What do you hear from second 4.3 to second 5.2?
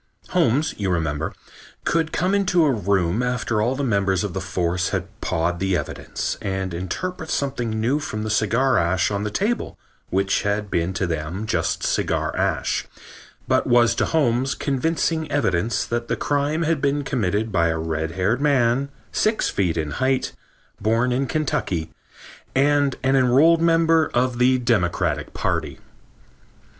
the force had